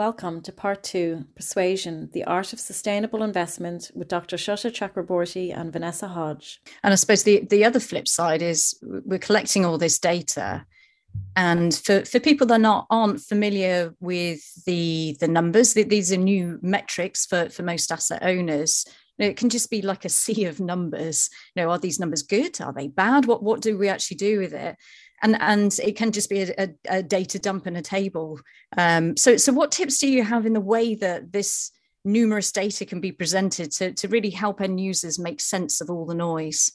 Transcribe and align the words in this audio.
welcome 0.00 0.40
to 0.40 0.50
part 0.50 0.82
two 0.82 1.26
Persuasion, 1.36 2.08
the 2.14 2.24
Art 2.24 2.54
of 2.54 2.58
Sustainable 2.58 3.22
Investment 3.22 3.90
with 3.94 4.08
Dr. 4.08 4.38
Shota 4.38 4.70
Chakraborty 4.70 5.54
and 5.54 5.70
Vanessa 5.70 6.08
Hodge. 6.08 6.58
And 6.82 6.94
I 6.94 6.96
suppose 6.96 7.24
the, 7.24 7.46
the 7.50 7.66
other 7.66 7.80
flip 7.80 8.08
side 8.08 8.40
is 8.40 8.78
we're 8.80 9.18
collecting 9.18 9.66
all 9.66 9.76
this 9.76 9.98
data. 9.98 10.64
And 11.36 11.74
for, 11.74 12.06
for 12.06 12.18
people 12.18 12.46
that 12.46 12.62
not, 12.62 12.86
aren't 12.88 13.20
familiar 13.20 13.94
with 14.00 14.40
the, 14.64 15.18
the 15.20 15.28
numbers, 15.28 15.74
these 15.74 16.10
are 16.10 16.16
new 16.16 16.58
metrics 16.62 17.26
for, 17.26 17.50
for 17.50 17.62
most 17.62 17.92
asset 17.92 18.22
owners. 18.22 18.86
it 19.18 19.36
can 19.36 19.50
just 19.50 19.68
be 19.68 19.82
like 19.82 20.06
a 20.06 20.08
sea 20.08 20.46
of 20.46 20.60
numbers. 20.60 21.28
You 21.54 21.62
know, 21.62 21.70
are 21.72 21.78
these 21.78 22.00
numbers 22.00 22.22
good? 22.22 22.58
Are 22.62 22.72
they 22.72 22.88
bad? 22.88 23.26
What, 23.26 23.42
what 23.42 23.60
do 23.60 23.76
we 23.76 23.90
actually 23.90 24.16
do 24.16 24.38
with 24.38 24.54
it? 24.54 24.76
And 25.22 25.36
and 25.40 25.78
it 25.82 25.96
can 25.96 26.12
just 26.12 26.30
be 26.30 26.42
a, 26.42 26.68
a, 26.88 27.02
data 27.02 27.38
dump 27.38 27.66
in 27.66 27.76
a 27.76 27.82
table. 27.82 28.40
Um, 28.76 29.16
so 29.16 29.36
so 29.36 29.52
what 29.52 29.72
tips 29.72 29.98
do 29.98 30.08
you 30.08 30.22
have 30.22 30.46
in 30.46 30.54
the 30.54 30.60
way 30.60 30.94
that 30.96 31.32
this 31.32 31.70
numerous 32.04 32.50
data 32.52 32.86
can 32.86 33.00
be 33.00 33.12
presented 33.12 33.70
to 33.72 33.92
to 33.92 34.08
really 34.08 34.30
help 34.30 34.60
end 34.60 34.80
users 34.80 35.18
make 35.18 35.40
sense 35.40 35.80
of 35.80 35.90
all 35.90 36.06
the 36.06 36.14
noise? 36.14 36.72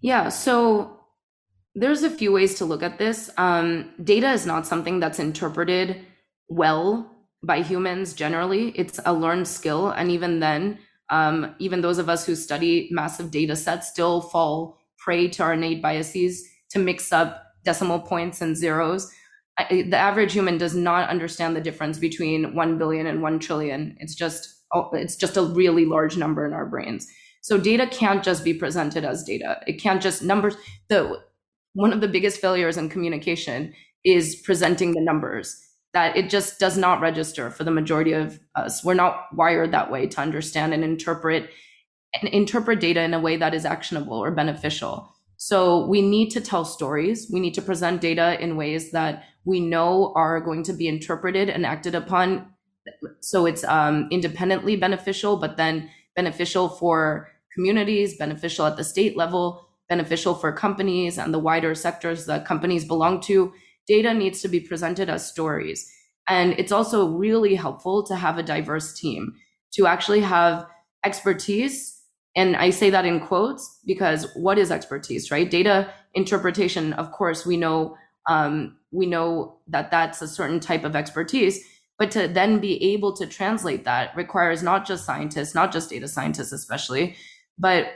Yeah, 0.00 0.28
so 0.28 1.00
there's 1.74 2.02
a 2.02 2.10
few 2.10 2.32
ways 2.32 2.56
to 2.56 2.64
look 2.64 2.82
at 2.82 2.98
this. 2.98 3.30
Um, 3.36 3.92
data 4.02 4.30
is 4.32 4.46
not 4.46 4.66
something 4.66 5.00
that's 5.00 5.18
interpreted 5.18 6.04
well 6.48 7.10
by 7.42 7.62
humans 7.62 8.14
generally. 8.14 8.70
It's 8.70 8.98
a 9.04 9.12
learned 9.12 9.46
skill, 9.46 9.90
and 9.90 10.10
even 10.10 10.40
then, 10.40 10.78
um, 11.10 11.54
even 11.58 11.80
those 11.80 11.98
of 11.98 12.08
us 12.08 12.26
who 12.26 12.34
study 12.34 12.88
massive 12.90 13.30
data 13.30 13.54
sets 13.54 13.88
still 13.88 14.20
fall 14.20 14.78
prey 14.98 15.28
to 15.28 15.42
our 15.42 15.52
innate 15.52 15.80
biases 15.80 16.48
to 16.70 16.78
mix 16.78 17.12
up 17.12 17.42
decimal 17.64 18.00
points 18.00 18.40
and 18.40 18.56
zeros. 18.56 19.12
I, 19.58 19.86
the 19.88 19.96
average 19.96 20.32
human 20.32 20.58
does 20.58 20.74
not 20.74 21.08
understand 21.08 21.56
the 21.56 21.60
difference 21.60 21.98
between 21.98 22.54
1 22.54 22.78
billion 22.78 23.06
and 23.06 23.22
1 23.22 23.38
trillion. 23.38 23.96
It's 24.00 24.14
just 24.14 24.54
oh, 24.74 24.90
it's 24.92 25.16
just 25.16 25.36
a 25.36 25.42
really 25.42 25.84
large 25.84 26.16
number 26.16 26.46
in 26.46 26.52
our 26.52 26.66
brains. 26.66 27.06
So 27.42 27.58
data 27.58 27.86
can't 27.86 28.24
just 28.24 28.44
be 28.44 28.54
presented 28.54 29.04
as 29.04 29.22
data. 29.22 29.60
It 29.66 29.80
can't 29.80 30.02
just 30.02 30.22
numbers. 30.22 30.56
The 30.88 31.20
one 31.74 31.92
of 31.92 32.00
the 32.00 32.08
biggest 32.08 32.40
failures 32.40 32.76
in 32.76 32.88
communication 32.88 33.74
is 34.04 34.36
presenting 34.36 34.92
the 34.92 35.00
numbers 35.00 35.60
that 35.92 36.16
it 36.16 36.28
just 36.28 36.58
does 36.58 36.76
not 36.76 37.00
register 37.00 37.50
for 37.50 37.64
the 37.64 37.70
majority 37.70 38.12
of 38.12 38.38
us. 38.54 38.84
We're 38.84 38.94
not 38.94 39.26
wired 39.32 39.72
that 39.72 39.90
way 39.90 40.06
to 40.06 40.20
understand 40.20 40.74
and 40.74 40.84
interpret 40.84 41.48
and 42.20 42.32
interpret 42.32 42.80
data 42.80 43.02
in 43.02 43.14
a 43.14 43.20
way 43.20 43.36
that 43.36 43.54
is 43.54 43.64
actionable 43.64 44.16
or 44.18 44.30
beneficial. 44.30 45.15
So 45.36 45.86
we 45.86 46.02
need 46.02 46.30
to 46.30 46.40
tell 46.40 46.64
stories. 46.64 47.28
We 47.30 47.40
need 47.40 47.54
to 47.54 47.62
present 47.62 48.00
data 48.00 48.40
in 48.42 48.56
ways 48.56 48.90
that 48.92 49.24
we 49.44 49.60
know 49.60 50.12
are 50.16 50.40
going 50.40 50.62
to 50.64 50.72
be 50.72 50.88
interpreted 50.88 51.50
and 51.50 51.64
acted 51.64 51.94
upon. 51.94 52.52
So 53.20 53.46
it's 53.46 53.64
um, 53.64 54.08
independently 54.10 54.76
beneficial, 54.76 55.36
but 55.36 55.56
then 55.56 55.90
beneficial 56.14 56.68
for 56.68 57.28
communities, 57.54 58.16
beneficial 58.16 58.66
at 58.66 58.76
the 58.76 58.84
state 58.84 59.16
level, 59.16 59.68
beneficial 59.88 60.34
for 60.34 60.52
companies 60.52 61.18
and 61.18 61.32
the 61.32 61.38
wider 61.38 61.74
sectors 61.74 62.26
that 62.26 62.46
companies 62.46 62.84
belong 62.84 63.20
to. 63.22 63.52
Data 63.86 64.12
needs 64.12 64.40
to 64.42 64.48
be 64.48 64.60
presented 64.60 65.08
as 65.08 65.28
stories. 65.28 65.90
And 66.28 66.54
it's 66.58 66.72
also 66.72 67.08
really 67.08 67.54
helpful 67.54 68.02
to 68.04 68.16
have 68.16 68.36
a 68.36 68.42
diverse 68.42 68.98
team, 68.98 69.34
to 69.74 69.86
actually 69.86 70.20
have 70.20 70.66
expertise 71.04 71.95
and 72.36 72.54
I 72.54 72.68
say 72.70 72.90
that 72.90 73.06
in 73.06 73.18
quotes 73.18 73.80
because 73.86 74.30
what 74.36 74.58
is 74.58 74.70
expertise, 74.70 75.30
right? 75.30 75.50
Data 75.50 75.90
interpretation, 76.14 76.92
of 76.92 77.10
course, 77.10 77.46
we 77.46 77.56
know 77.56 77.96
um, 78.28 78.76
we 78.92 79.06
know 79.06 79.58
that 79.68 79.90
that's 79.90 80.20
a 80.20 80.28
certain 80.28 80.60
type 80.60 80.84
of 80.84 80.94
expertise, 80.94 81.64
but 81.98 82.10
to 82.10 82.28
then 82.28 82.58
be 82.58 82.92
able 82.92 83.16
to 83.16 83.26
translate 83.26 83.84
that 83.84 84.14
requires 84.16 84.62
not 84.62 84.86
just 84.86 85.06
scientists, 85.06 85.54
not 85.54 85.72
just 85.72 85.90
data 85.90 86.08
scientists, 86.08 86.52
especially, 86.52 87.16
but 87.58 87.86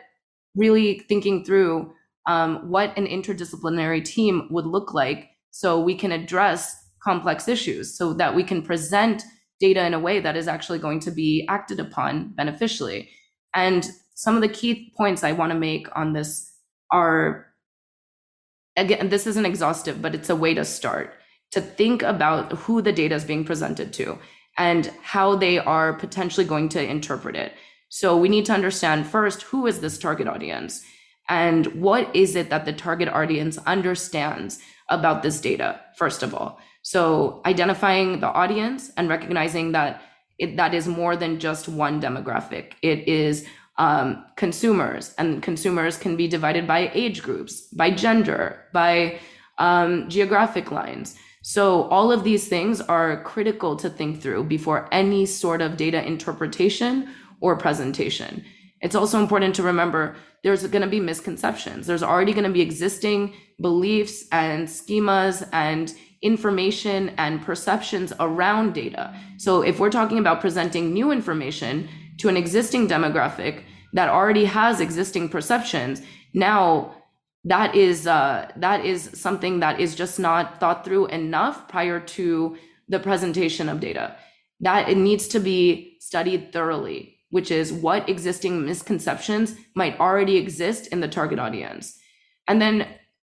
really 0.57 1.01
thinking 1.09 1.45
through 1.45 1.93
um, 2.27 2.71
what 2.71 2.97
an 2.97 3.07
interdisciplinary 3.07 4.05
team 4.05 4.49
would 4.51 4.67
look 4.67 4.95
like 4.95 5.31
so 5.51 5.81
we 5.81 5.95
can 5.95 6.13
address 6.13 6.77
complex 7.03 7.49
issues 7.49 7.97
so 7.97 8.13
that 8.15 8.35
we 8.35 8.45
can 8.45 8.63
present 8.63 9.25
data 9.59 9.85
in 9.85 9.95
a 9.95 9.99
way 9.99 10.21
that 10.21 10.37
is 10.37 10.49
actually 10.49 10.79
going 10.79 11.01
to 11.01 11.11
be 11.11 11.45
acted 11.49 11.81
upon 11.81 12.33
beneficially. 12.37 13.11
And 13.55 13.91
some 14.21 14.37
of 14.37 14.43
the 14.43 14.49
key 14.49 14.93
points 14.99 15.25
I 15.25 15.33
want 15.33 15.51
to 15.51 15.59
make 15.59 15.87
on 15.97 16.13
this 16.13 16.53
are 16.93 17.47
again, 18.77 19.09
this 19.09 19.27
isn't 19.27 19.47
exhaustive, 19.47 20.03
but 20.03 20.15
it's 20.15 20.29
a 20.29 20.37
way 20.37 20.53
to 20.53 20.63
start 20.63 21.15
to 21.53 21.61
think 21.63 22.03
about 22.03 22.53
who 22.53 22.83
the 22.83 22.93
data 22.93 23.15
is 23.15 23.25
being 23.25 23.47
presented 23.47 23.95
to 23.95 24.19
and 24.59 24.93
how 25.01 25.37
they 25.37 25.59
are 25.59 25.95
potentially 25.95 26.45
going 26.45 26.69
to 26.69 26.85
interpret 26.85 27.35
it. 27.35 27.55
So 27.89 28.15
we 28.15 28.29
need 28.29 28.45
to 28.45 28.53
understand 28.53 29.07
first 29.07 29.41
who 29.41 29.67
is 29.67 29.81
this 29.81 29.97
target 29.97 30.29
audience 30.29 30.85
and 31.31 31.65
what 31.81 32.15
is 32.15 32.37
it 32.37 32.51
that 32.51 32.67
the 32.67 32.75
target 32.75 33.09
audience 33.09 33.57
understands 33.65 34.59
about 34.91 35.23
this 35.23 35.41
data, 35.41 35.81
first 35.97 36.23
of 36.23 36.35
all. 36.35 36.61
So 36.83 37.41
identifying 37.47 38.21
the 38.21 38.29
audience 38.29 38.91
and 38.99 39.09
recognizing 39.09 39.73
that 39.73 40.03
it, 40.39 40.57
that 40.57 40.75
is 40.75 40.87
more 40.87 41.17
than 41.17 41.39
just 41.39 41.69
one 41.69 42.03
demographic. 42.03 42.73
It 42.83 43.09
is 43.09 43.47
um, 43.79 44.25
consumers, 44.37 45.15
and 45.17 45.43
consumers 45.43 45.97
can 45.97 46.17
be 46.17 46.29
divided 46.29 46.67
by 46.67 46.91
age 46.93 47.23
groups, 47.23 47.63
by 47.69 47.91
gender, 47.91 48.65
by 48.73 49.19
um, 49.59 50.09
geographic 50.09 50.71
lines. 50.71 51.17
So 51.43 51.85
all 51.85 52.13
of 52.13 52.23
these 52.23 52.49
things 52.49 52.81
are 52.83 53.23
critical 53.23 53.77
to 53.77 53.89
think 53.89 54.21
through 54.21 54.45
before 54.45 54.89
any 54.93 55.25
sort 55.25 55.63
of 55.63 55.77
data 55.77 56.05
interpretation 56.07 57.09
or 57.41 57.57
presentation. 57.57 58.45
It's 58.83 58.95
also 58.95 59.19
important 59.19 59.55
to 59.57 59.63
remember 59.63 60.17
there's 60.43 60.67
going 60.67 60.83
to 60.83 60.89
be 60.89 61.01
misconceptions. 61.01 61.87
There's 61.87 62.03
already 62.03 62.33
going 62.33 62.45
to 62.45 62.53
be 62.53 62.61
existing 62.63 63.35
beliefs 63.61 64.25
and 64.33 64.67
schemas 64.67 65.47
and 65.53 65.95
information 66.23 67.11
and 67.17 67.43
perceptions 67.43 68.13
around 68.21 68.75
data. 68.75 69.15
So 69.39 69.63
if 69.63 69.79
we're 69.79 69.91
talking 69.91 70.19
about 70.19 70.41
presenting 70.41 70.93
new 70.93 71.11
information 71.11 71.89
to 72.21 72.29
an 72.29 72.37
existing 72.37 72.89
demographic, 72.89 73.65
that 73.93 74.09
already 74.09 74.45
has 74.45 74.81
existing 74.81 75.29
perceptions. 75.29 76.03
Now 76.33 76.95
that 77.45 77.75
is 77.75 78.07
uh, 78.07 78.51
that 78.57 78.85
is 78.85 79.11
something 79.15 79.61
that 79.61 79.81
is 79.81 79.95
just 79.95 80.19
not 80.19 80.61
thought 80.61 80.85
through 80.85 81.07
enough 81.07 81.69
prior 81.69 81.99
to 81.99 82.57
the 82.89 83.01
presentation 83.01 83.69
of 83.69 83.81
data. 83.81 84.17
That 84.61 84.89
it 84.89 84.97
needs 84.97 85.27
to 85.29 85.41
be 85.41 85.97
studied 86.01 86.53
thoroughly 86.53 87.21
which 87.31 87.51
is 87.51 87.73
what 87.73 88.09
existing 88.09 88.65
misconceptions 88.65 89.55
might 89.75 89.99
already 89.99 90.37
exist 90.37 90.89
in 90.89 91.01
the 91.01 91.09
target 91.09 91.39
audience. 91.39 91.99
And 92.47 92.61
then 92.61 92.87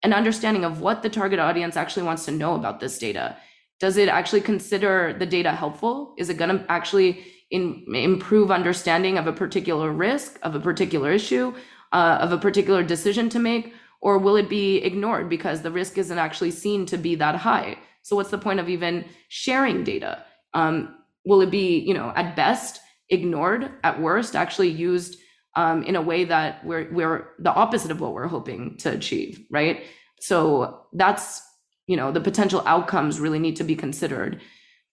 an 0.03 0.13
understanding 0.13 0.65
of 0.65 0.81
what 0.81 1.03
the 1.03 1.09
target 1.09 1.39
audience 1.39 1.77
actually 1.77 2.05
wants 2.05 2.27
to 2.27 2.31
know 2.33 2.55
about 2.55 2.79
this 2.79 2.99
data. 2.99 3.37
Does 3.81 3.97
it 3.97 4.09
actually 4.09 4.43
consider 4.43 5.17
the 5.19 5.27
data 5.27 5.53
helpful? 5.53 6.15
Is 6.19 6.29
it 6.29 6.37
going 6.37 6.59
to 6.59 6.71
actually 6.71 7.25
in, 7.51 7.85
improve 7.95 8.51
understanding 8.51 9.19
of 9.19 9.27
a 9.27 9.33
particular 9.33 9.93
risk, 9.93 10.39
of 10.43 10.55
a 10.55 10.61
particular 10.61 11.13
issue, 11.13 11.55
uh, 11.93 12.19
of 12.21 12.33
a 12.33 12.39
particular 12.39 12.83
decision 12.83 13.29
to 13.31 13.39
make, 13.39 13.75
or 14.01 14.19
will 14.19 14.37
it 14.37 14.49
be 14.49 14.79
ignored 14.79 15.29
because 15.29 15.63
the 15.63 15.71
risk 15.71 15.99
isn't 15.99 16.19
actually 16.19 16.51
seen 16.51 16.87
to 16.87 16.97
be 16.97 17.15
that 17.15 17.37
high? 17.37 17.79
So 18.03 18.17
what's 18.17 18.31
the 18.31 18.39
point 18.39 18.61
of 18.61 18.69
even 18.69 19.05
sharing 19.29 19.85
data? 19.85 20.25
Um, 20.55 20.97
will 21.25 21.41
it 21.41 21.51
be, 21.51 21.79
you 21.81 21.95
know, 21.95 22.13
at 22.15 22.37
best 22.37 22.81
ignored, 23.09 23.71
at 23.85 24.01
worst 24.01 24.37
actually 24.37 24.71
used 24.71 25.19
um, 25.57 25.83
in 25.85 25.97
a 25.97 26.03
way 26.03 26.25
that 26.25 26.65
we're 26.65 26.93
we're 26.93 27.29
the 27.39 27.53
opposite 27.53 27.91
of 27.91 28.01
what 28.01 28.13
we're 28.13 28.27
hoping 28.27 28.77
to 28.79 28.93
achieve, 28.93 29.45
right? 29.51 29.85
So 30.21 30.87
that's 30.93 31.43
you 31.87 31.97
know 31.97 32.13
the 32.13 32.21
potential 32.21 32.63
outcomes 32.67 33.19
really 33.19 33.39
need 33.39 33.57
to 33.57 33.65
be 33.65 33.75
considered 33.75 34.41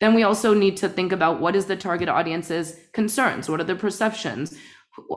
then 0.04 0.14
we 0.14 0.24
also 0.24 0.54
need 0.54 0.76
to 0.78 0.90
think 0.90 1.14
about 1.14 1.40
what 1.40 1.56
is 1.56 1.68
the 1.68 1.78
target 1.78 2.10
audience's 2.10 2.78
concerns? 2.92 3.48
What 3.48 3.62
are 3.62 3.64
their 3.64 3.78
perceptions? 3.78 4.54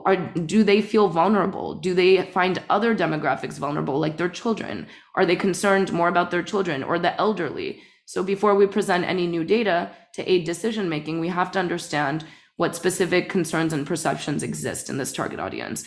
Are, 0.05 0.15
do 0.15 0.63
they 0.63 0.81
feel 0.81 1.09
vulnerable? 1.09 1.75
Do 1.75 1.93
they 1.93 2.23
find 2.31 2.63
other 2.69 2.95
demographics 2.95 3.57
vulnerable, 3.59 3.99
like 3.99 4.15
their 4.15 4.29
children? 4.29 4.87
Are 5.15 5.25
they 5.25 5.35
concerned 5.35 5.91
more 5.91 6.07
about 6.07 6.31
their 6.31 6.41
children 6.41 6.83
or 6.83 6.97
the 6.99 7.13
elderly? 7.19 7.81
So 8.05 8.23
before 8.23 8.55
we 8.55 8.65
present 8.65 9.03
any 9.03 9.27
new 9.27 9.43
data 9.43 9.91
to 10.13 10.31
aid 10.31 10.45
decision 10.45 10.87
making, 10.87 11.19
we 11.19 11.27
have 11.27 11.51
to 11.51 11.59
understand 11.59 12.23
what 12.55 12.73
specific 12.73 13.27
concerns 13.27 13.73
and 13.73 13.85
perceptions 13.85 14.41
exist 14.41 14.89
in 14.89 14.97
this 14.97 15.11
target 15.11 15.41
audience. 15.41 15.83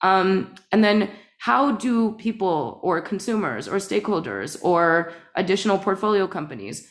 Um, 0.00 0.54
and 0.72 0.82
then 0.82 1.10
how 1.36 1.72
do 1.72 2.12
people 2.12 2.80
or 2.82 3.02
consumers 3.02 3.68
or 3.68 3.76
stakeholders 3.76 4.58
or 4.62 5.12
additional 5.36 5.78
portfolio 5.78 6.26
companies 6.26 6.90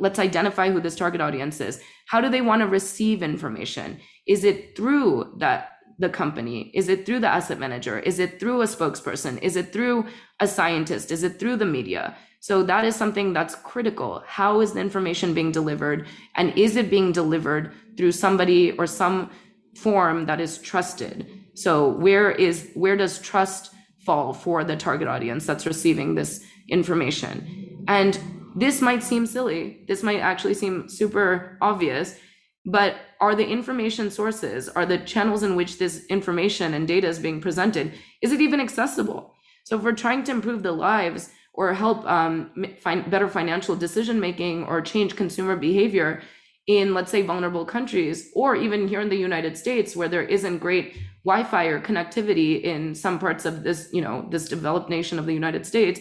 let's 0.00 0.18
identify 0.18 0.70
who 0.70 0.80
this 0.80 0.96
target 0.96 1.20
audience 1.20 1.60
is 1.60 1.80
how 2.06 2.20
do 2.20 2.28
they 2.28 2.40
want 2.40 2.60
to 2.60 2.66
receive 2.66 3.22
information 3.22 3.98
is 4.26 4.44
it 4.44 4.76
through 4.76 5.34
that 5.38 5.70
the 5.98 6.08
company 6.08 6.70
is 6.74 6.88
it 6.88 7.04
through 7.04 7.20
the 7.20 7.28
asset 7.28 7.58
manager 7.58 7.98
is 8.00 8.18
it 8.18 8.40
through 8.40 8.62
a 8.62 8.66
spokesperson 8.66 9.40
is 9.42 9.56
it 9.56 9.72
through 9.72 10.06
a 10.40 10.48
scientist 10.48 11.10
is 11.10 11.22
it 11.22 11.38
through 11.38 11.56
the 11.56 11.66
media 11.66 12.16
So 12.42 12.64
that 12.64 12.84
is 12.84 12.96
something 12.96 13.32
that's 13.32 13.54
critical. 13.54 14.24
How 14.26 14.60
is 14.60 14.72
the 14.72 14.80
information 14.80 15.32
being 15.32 15.52
delivered? 15.52 16.08
And 16.34 16.52
is 16.58 16.74
it 16.74 16.90
being 16.90 17.12
delivered 17.12 17.72
through 17.96 18.10
somebody 18.12 18.72
or 18.72 18.86
some 18.88 19.30
form 19.76 20.26
that 20.26 20.40
is 20.40 20.58
trusted? 20.58 21.30
So 21.54 21.88
where 21.88 22.32
is 22.32 22.68
where 22.74 22.96
does 22.96 23.20
trust 23.20 23.72
fall 24.04 24.32
for 24.32 24.64
the 24.64 24.76
target 24.76 25.06
audience 25.06 25.46
that's 25.46 25.66
receiving 25.66 26.16
this 26.16 26.44
information? 26.68 27.84
And 27.86 28.18
this 28.56 28.80
might 28.80 29.02
seem 29.02 29.26
silly. 29.26 29.84
This 29.88 30.02
might 30.02 30.20
actually 30.20 30.54
seem 30.54 30.88
super 30.88 31.58
obvious, 31.60 32.18
but 32.64 32.96
are 33.20 33.34
the 33.34 33.46
information 33.46 34.10
sources, 34.10 34.68
are 34.68 34.86
the 34.86 34.98
channels 34.98 35.42
in 35.42 35.56
which 35.56 35.78
this 35.78 36.06
information 36.06 36.74
and 36.74 36.86
data 36.86 37.08
is 37.08 37.18
being 37.18 37.40
presented, 37.40 37.92
is 38.20 38.32
it 38.32 38.40
even 38.40 38.60
accessible? 38.60 39.34
So 39.64 39.76
if 39.76 39.82
we're 39.82 39.92
trying 39.92 40.24
to 40.24 40.32
improve 40.32 40.62
the 40.62 40.72
lives 40.72 41.30
or 41.54 41.72
help 41.74 42.04
um, 42.06 42.50
find 42.80 43.10
better 43.10 43.28
financial 43.28 43.76
decision 43.76 44.18
making 44.18 44.64
or 44.64 44.80
change 44.80 45.16
consumer 45.16 45.56
behavior 45.56 46.22
in, 46.66 46.94
let's 46.94 47.10
say, 47.10 47.22
vulnerable 47.22 47.64
countries, 47.64 48.30
or 48.34 48.54
even 48.54 48.86
here 48.86 49.00
in 49.00 49.08
the 49.08 49.16
United 49.16 49.58
States, 49.58 49.96
where 49.96 50.08
there 50.08 50.22
isn't 50.22 50.58
great 50.58 50.96
Wi-Fi 51.24 51.64
or 51.66 51.80
connectivity 51.80 52.62
in 52.62 52.94
some 52.94 53.18
parts 53.18 53.44
of 53.44 53.64
this, 53.64 53.88
you 53.92 54.00
know, 54.00 54.26
this 54.30 54.48
developed 54.48 54.88
nation 54.88 55.18
of 55.18 55.26
the 55.26 55.34
United 55.34 55.66
States, 55.66 56.00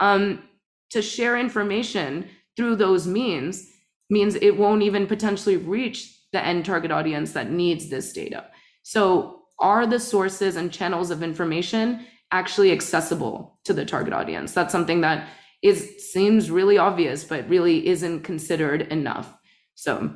um, 0.00 0.42
to 0.92 1.02
share 1.02 1.36
information 1.36 2.28
through 2.56 2.76
those 2.76 3.06
means 3.06 3.68
means 4.10 4.34
it 4.36 4.56
won't 4.56 4.82
even 4.82 5.06
potentially 5.06 5.56
reach 5.56 6.18
the 6.32 6.44
end 6.44 6.64
target 6.64 6.90
audience 6.90 7.32
that 7.32 7.50
needs 7.50 7.88
this 7.88 8.12
data. 8.12 8.46
So, 8.82 9.42
are 9.58 9.86
the 9.86 10.00
sources 10.00 10.56
and 10.56 10.72
channels 10.72 11.10
of 11.10 11.22
information 11.22 12.06
actually 12.30 12.72
accessible 12.72 13.58
to 13.64 13.72
the 13.72 13.84
target 13.84 14.12
audience? 14.12 14.52
That's 14.52 14.72
something 14.72 15.02
that 15.02 15.28
is 15.62 16.12
seems 16.12 16.50
really 16.50 16.78
obvious, 16.78 17.24
but 17.24 17.48
really 17.48 17.86
isn't 17.86 18.20
considered 18.22 18.82
enough. 18.82 19.32
So, 19.74 20.14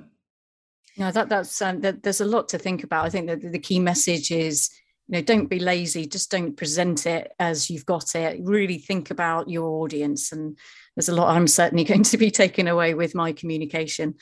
no, 0.98 1.10
that 1.12 1.28
that's 1.28 1.62
um, 1.62 1.80
that, 1.80 2.02
there's 2.02 2.20
a 2.20 2.24
lot 2.24 2.48
to 2.50 2.58
think 2.58 2.82
about. 2.82 3.06
I 3.06 3.10
think 3.10 3.26
that 3.28 3.52
the 3.52 3.58
key 3.58 3.78
message 3.78 4.30
is 4.30 4.70
you 5.08 5.12
know 5.12 5.22
don't 5.22 5.46
be 5.46 5.58
lazy 5.58 6.06
just 6.06 6.30
don't 6.30 6.56
present 6.56 7.06
it 7.06 7.32
as 7.38 7.70
you've 7.70 7.86
got 7.86 8.14
it. 8.14 8.40
Really 8.42 8.78
think 8.78 9.10
about 9.10 9.48
your 9.48 9.68
audience 9.82 10.32
and 10.32 10.56
there's 10.96 11.08
a 11.08 11.14
lot 11.14 11.36
i'm 11.36 11.46
certainly 11.46 11.84
going 11.92 12.02
to 12.02 12.16
be 12.16 12.30
taking 12.30 12.68
away 12.68 12.94
with 12.94 13.14
my 13.14 13.32
communication. 13.32 14.14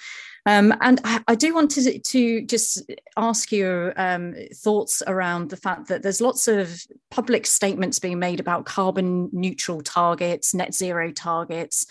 Um, 0.47 0.75
and 0.83 1.01
I, 1.05 1.23
I, 1.27 1.35
do 1.37 1.55
want 1.55 1.71
to, 1.71 1.99
to 1.99 2.45
just 2.45 2.83
ask 3.17 3.51
your 3.51 3.99
um, 3.99 4.35
thoughts 4.55 5.03
around 5.07 5.49
the 5.49 5.57
fact 5.57 5.89
that 5.89 6.03
there's 6.03 6.21
lots 6.21 6.49
of 6.49 6.83
public 7.11 7.47
statements 7.47 7.99
being 7.99 8.19
made 8.19 8.41
about 8.41 8.67
carbon 8.67 9.31
neutral 9.33 9.81
targets 9.81 10.53
net 10.53 10.75
zero 10.75 11.13
targets. 11.13 11.87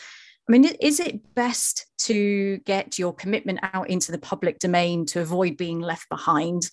I 0.48 0.52
mean, 0.52 0.66
is 0.66 1.00
it 1.00 1.34
best 1.34 1.88
to 2.00 2.58
get 2.60 3.00
your 3.00 3.14
commitment 3.14 3.60
out 3.74 3.90
into 3.90 4.12
the 4.12 4.20
public 4.20 4.60
domain 4.60 5.08
to 5.08 5.22
avoid 5.22 5.58
being 5.58 5.80
left 5.80 6.08
behind? 6.10 6.70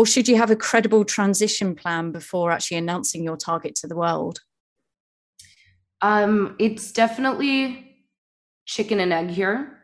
Or 0.00 0.06
should 0.06 0.28
you 0.28 0.36
have 0.36 0.50
a 0.50 0.56
credible 0.56 1.04
transition 1.04 1.74
plan 1.74 2.10
before 2.10 2.50
actually 2.52 2.78
announcing 2.78 3.22
your 3.22 3.36
target 3.36 3.74
to 3.74 3.86
the 3.86 3.94
world? 3.94 4.40
Um, 6.00 6.56
it's 6.58 6.90
definitely 6.90 7.98
chicken 8.64 8.98
and 8.98 9.12
egg 9.12 9.28
here 9.28 9.76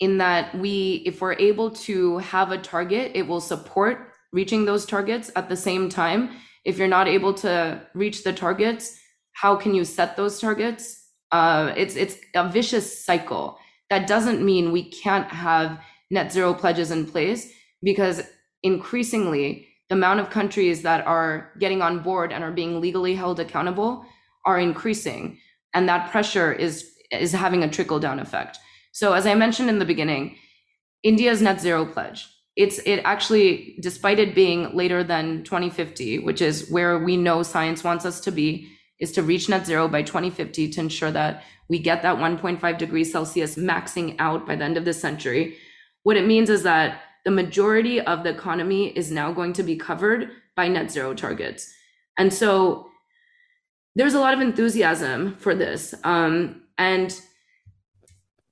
in 0.00 0.16
that 0.16 0.54
we 0.54 1.02
if 1.04 1.20
we're 1.20 1.34
able 1.34 1.68
to 1.88 2.16
have 2.18 2.52
a 2.52 2.56
target 2.56 3.12
it 3.14 3.26
will 3.26 3.42
support 3.42 4.12
reaching 4.32 4.64
those 4.64 4.86
targets 4.86 5.30
at 5.36 5.50
the 5.50 5.56
same 5.58 5.90
time. 5.90 6.30
If 6.64 6.78
you're 6.78 6.88
not 6.88 7.06
able 7.06 7.34
to 7.34 7.82
reach 7.92 8.24
the 8.24 8.32
targets 8.32 8.98
how 9.34 9.56
can 9.56 9.74
you 9.74 9.84
set 9.84 10.16
those 10.16 10.40
targets? 10.40 11.06
Uh, 11.32 11.74
it's 11.76 11.96
it's 11.96 12.16
a 12.34 12.48
vicious 12.48 13.04
cycle. 13.04 13.58
That 13.90 14.06
doesn't 14.06 14.42
mean 14.42 14.72
we 14.72 14.84
can't 14.90 15.28
have 15.28 15.80
net 16.10 16.32
zero 16.32 16.54
pledges 16.54 16.90
in 16.90 17.04
place 17.04 17.52
because 17.82 18.22
increasingly 18.64 19.68
the 19.88 19.94
amount 19.94 20.18
of 20.18 20.30
countries 20.30 20.82
that 20.82 21.06
are 21.06 21.52
getting 21.60 21.80
on 21.82 22.00
board 22.00 22.32
and 22.32 22.42
are 22.42 22.50
being 22.50 22.80
legally 22.80 23.14
held 23.14 23.38
accountable 23.38 24.04
are 24.44 24.58
increasing. 24.58 25.38
And 25.74 25.88
that 25.88 26.10
pressure 26.10 26.52
is 26.52 26.90
is 27.12 27.30
having 27.32 27.62
a 27.62 27.70
trickle 27.70 28.00
down 28.00 28.18
effect. 28.18 28.58
So 28.90 29.12
as 29.12 29.26
i 29.26 29.34
mentioned 29.34 29.68
in 29.68 29.78
the 29.78 29.84
beginning 29.84 30.36
india's 31.02 31.42
net 31.42 31.60
zero 31.60 31.84
pledge 31.84 32.28
it's 32.56 32.78
it 32.86 33.00
actually 33.04 33.76
despite 33.80 34.20
it 34.20 34.34
being 34.34 34.74
later 34.74 35.02
than 35.02 35.42
2050 35.42 36.20
which 36.20 36.40
is 36.40 36.70
where 36.70 36.98
we 36.98 37.16
know 37.16 37.42
science 37.42 37.82
wants 37.82 38.06
us 38.06 38.20
to 38.20 38.30
be 38.30 38.68
is 39.00 39.12
to 39.12 39.22
reach 39.22 39.48
net 39.48 39.66
zero 39.66 39.88
by 39.88 40.02
2050 40.02 40.70
to 40.70 40.80
ensure 40.80 41.10
that 41.10 41.42
we 41.68 41.78
get 41.78 42.02
that 42.02 42.18
1.5 42.18 42.78
degrees 42.78 43.10
celsius 43.10 43.56
maxing 43.56 44.16
out 44.18 44.46
by 44.46 44.56
the 44.56 44.64
end 44.64 44.76
of 44.76 44.84
this 44.84 45.00
century. 45.00 45.56
What 46.02 46.16
it 46.16 46.26
means 46.26 46.50
is 46.50 46.62
that 46.62 47.00
the 47.24 47.30
majority 47.30 48.00
of 48.00 48.22
the 48.22 48.30
economy 48.30 48.88
is 48.88 49.10
now 49.10 49.32
going 49.32 49.52
to 49.54 49.62
be 49.62 49.76
covered 49.76 50.30
by 50.56 50.68
net 50.68 50.90
zero 50.90 51.14
targets. 51.14 51.72
And 52.18 52.32
so 52.32 52.88
there's 53.96 54.14
a 54.14 54.20
lot 54.20 54.34
of 54.34 54.40
enthusiasm 54.40 55.36
for 55.36 55.54
this. 55.54 55.94
Um, 56.04 56.62
and 56.78 57.18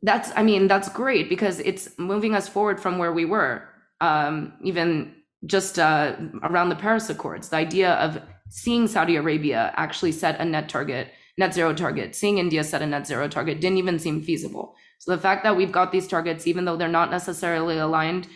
that's, 0.02 0.30
I 0.34 0.42
mean, 0.42 0.68
that's 0.68 0.88
great 0.88 1.28
because 1.28 1.60
it's 1.60 1.96
moving 1.98 2.34
us 2.34 2.48
forward 2.48 2.80
from 2.80 2.98
where 2.98 3.12
we 3.12 3.24
were, 3.24 3.68
um, 4.00 4.54
even 4.62 5.14
just 5.46 5.78
uh, 5.78 6.16
around 6.42 6.70
the 6.70 6.76
Paris 6.76 7.10
Accords. 7.10 7.48
The 7.48 7.56
idea 7.56 7.92
of 7.94 8.20
seeing 8.48 8.86
Saudi 8.86 9.16
Arabia 9.16 9.72
actually 9.76 10.12
set 10.12 10.40
a 10.40 10.44
net 10.44 10.68
target, 10.68 11.08
net 11.38 11.54
zero 11.54 11.72
target, 11.74 12.14
seeing 12.14 12.38
India 12.38 12.64
set 12.64 12.82
a 12.82 12.86
net 12.86 13.06
zero 13.06 13.28
target 13.28 13.60
didn't 13.60 13.78
even 13.78 13.98
seem 13.98 14.22
feasible. 14.22 14.74
So 14.98 15.10
the 15.10 15.20
fact 15.20 15.42
that 15.42 15.56
we've 15.56 15.72
got 15.72 15.90
these 15.90 16.06
targets, 16.06 16.46
even 16.46 16.64
though 16.64 16.76
they're 16.76 16.88
not 16.88 17.10
necessarily 17.10 17.78
aligned 17.78 18.28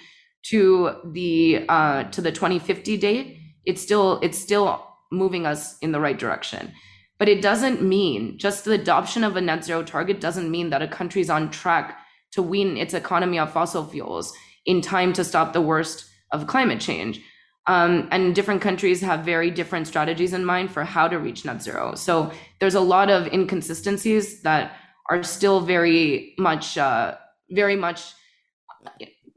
to 0.50 0.96
the 1.04 1.64
uh, 1.68 2.04
to 2.04 2.20
the 2.20 2.32
2050 2.32 2.96
date, 2.96 3.38
it's 3.64 3.82
still 3.82 4.20
it's 4.22 4.38
still 4.38 4.84
moving 5.10 5.46
us 5.46 5.78
in 5.78 5.92
the 5.92 6.00
right 6.00 6.18
direction. 6.18 6.72
But 7.18 7.28
it 7.28 7.40
doesn't 7.40 7.82
mean 7.82 8.38
just 8.38 8.64
the 8.64 8.72
adoption 8.72 9.24
of 9.24 9.36
a 9.36 9.40
net 9.40 9.64
zero 9.64 9.82
target 9.82 10.20
doesn't 10.20 10.50
mean 10.50 10.70
that 10.70 10.82
a 10.82 10.88
country 10.88 11.22
is 11.22 11.30
on 11.30 11.50
track 11.50 11.98
to 12.32 12.42
wean 12.42 12.76
its 12.76 12.94
economy 12.94 13.38
off 13.38 13.52
fossil 13.52 13.86
fuels 13.86 14.32
in 14.66 14.80
time 14.80 15.12
to 15.14 15.24
stop 15.24 15.52
the 15.52 15.60
worst 15.60 16.06
of 16.32 16.46
climate 16.46 16.80
change. 16.80 17.20
Um, 17.68 18.06
and 18.12 18.34
different 18.34 18.60
countries 18.60 19.00
have 19.00 19.24
very 19.24 19.50
different 19.50 19.88
strategies 19.88 20.32
in 20.32 20.44
mind 20.44 20.70
for 20.70 20.84
how 20.84 21.08
to 21.08 21.18
reach 21.18 21.44
net 21.44 21.62
zero. 21.62 21.94
So 21.96 22.30
there's 22.60 22.76
a 22.76 22.80
lot 22.80 23.10
of 23.10 23.26
inconsistencies 23.32 24.42
that 24.42 24.76
are 25.10 25.22
still 25.24 25.60
very 25.60 26.34
much, 26.38 26.78
uh, 26.78 27.16
very 27.50 27.74
much 27.74 28.12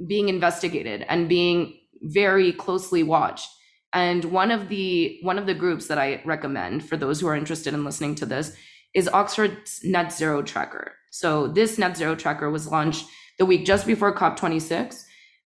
being 0.07 0.29
investigated 0.29 1.05
and 1.09 1.29
being 1.29 1.79
very 2.01 2.51
closely 2.51 3.03
watched. 3.03 3.49
And 3.93 4.25
one 4.25 4.51
of 4.51 4.69
the 4.69 5.19
one 5.23 5.39
of 5.39 5.45
the 5.45 5.53
groups 5.53 5.87
that 5.87 5.97
I 5.97 6.21
recommend 6.25 6.87
for 6.87 6.95
those 6.95 7.19
who 7.19 7.27
are 7.27 7.35
interested 7.35 7.73
in 7.73 7.83
listening 7.83 8.15
to 8.15 8.25
this 8.25 8.55
is 8.93 9.07
Oxford's 9.09 9.81
Net 9.83 10.13
Zero 10.13 10.41
Tracker. 10.41 10.93
So 11.11 11.47
this 11.47 11.77
Net 11.77 11.97
Zero 11.97 12.15
Tracker 12.15 12.49
was 12.49 12.71
launched 12.71 13.05
the 13.39 13.45
week 13.45 13.65
just 13.65 13.87
before 13.87 14.15
COP26, 14.15 15.03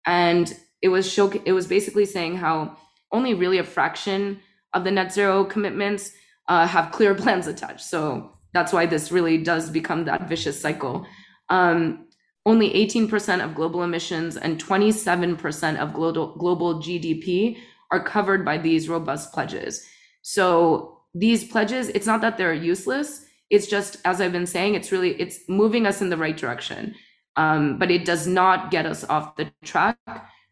and 0.06 0.56
it 0.80 0.88
was 0.88 1.10
show 1.10 1.30
it 1.44 1.52
was 1.52 1.66
basically 1.66 2.04
saying 2.04 2.36
how 2.36 2.76
only 3.12 3.34
really 3.34 3.58
a 3.58 3.64
fraction 3.64 4.40
of 4.74 4.84
the 4.84 4.90
net 4.90 5.12
zero 5.12 5.44
commitments 5.44 6.12
uh, 6.48 6.66
have 6.66 6.92
clear 6.92 7.14
plans 7.22 7.46
attached. 7.46 7.82
So 7.82 8.32
that's 8.52 8.72
why 8.72 8.86
this 8.86 9.12
really 9.12 9.38
does 9.38 9.70
become 9.70 10.04
that 10.06 10.28
vicious 10.28 10.60
cycle. 10.60 11.06
Um, 11.48 12.06
only 12.44 12.70
18% 12.70 13.44
of 13.44 13.54
global 13.54 13.82
emissions 13.82 14.36
and 14.36 14.62
27% 14.62 15.78
of 15.78 15.92
global, 15.92 16.34
global 16.36 16.76
GDP 16.76 17.58
are 17.90 18.02
covered 18.02 18.44
by 18.44 18.58
these 18.58 18.88
robust 18.88 19.32
pledges. 19.32 19.86
So 20.22 21.00
these 21.14 21.44
pledges, 21.44 21.88
it's 21.90 22.06
not 22.06 22.20
that 22.22 22.38
they're 22.38 22.54
useless. 22.54 23.24
It's 23.50 23.66
just, 23.66 23.98
as 24.04 24.20
I've 24.20 24.32
been 24.32 24.46
saying, 24.46 24.74
it's 24.74 24.90
really, 24.90 25.10
it's 25.20 25.40
moving 25.48 25.86
us 25.86 26.00
in 26.00 26.08
the 26.08 26.16
right 26.16 26.36
direction. 26.36 26.94
Um, 27.36 27.78
but 27.78 27.90
it 27.90 28.04
does 28.04 28.26
not 28.26 28.70
get 28.70 28.86
us 28.86 29.04
off 29.04 29.36
the 29.36 29.50
track 29.64 29.96